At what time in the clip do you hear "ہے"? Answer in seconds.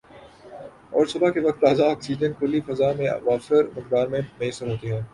4.91-5.01